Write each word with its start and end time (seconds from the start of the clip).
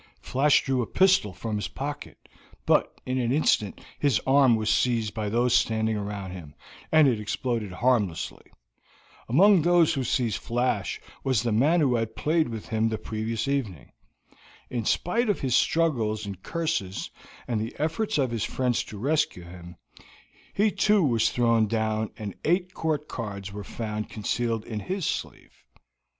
Flash 0.23 0.63
drew 0.63 0.81
a 0.81 0.87
pistol 0.87 1.31
from 1.31 1.57
his 1.57 1.67
pocket, 1.67 2.27
but 2.65 2.99
in 3.05 3.19
an 3.19 3.31
instant 3.31 3.79
his 3.99 4.19
arm 4.25 4.55
was 4.55 4.67
seized 4.67 5.13
by 5.13 5.29
those 5.29 5.53
standing 5.53 5.95
round 5.95 6.33
him, 6.33 6.55
and 6.91 7.07
it 7.07 7.19
exploded 7.19 7.71
harmlessly. 7.71 8.45
Among 9.29 9.61
those 9.61 9.93
who 9.93 10.03
seized 10.03 10.37
Flash 10.39 10.99
was 11.23 11.43
the 11.43 11.51
man 11.51 11.81
who 11.81 11.93
had 11.97 12.15
played 12.15 12.49
with 12.49 12.69
him 12.69 12.89
the 12.89 12.97
previous 12.97 13.47
evening. 13.47 13.91
In 14.71 14.85
spite 14.85 15.29
of 15.29 15.41
his 15.41 15.53
struggles 15.53 16.25
and 16.25 16.41
curses, 16.41 17.11
and 17.47 17.61
the 17.61 17.75
efforts 17.77 18.17
of 18.17 18.31
his 18.31 18.43
friends 18.43 18.83
to 18.85 18.97
rescue 18.97 19.43
him, 19.43 19.75
he 20.51 20.71
too 20.71 21.03
was 21.03 21.29
thrown 21.29 21.67
down 21.67 22.09
and 22.17 22.33
eight 22.43 22.73
court 22.73 23.07
cards 23.07 23.51
were 23.53 23.63
found 23.63 24.09
concealed 24.09 24.65
in 24.65 24.79
his 24.79 25.05
sleeve. 25.05 25.63